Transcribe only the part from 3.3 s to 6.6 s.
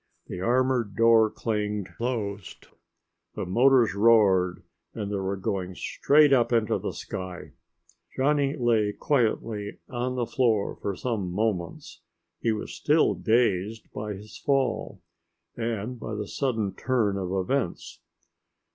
The motors roared and they were going straight up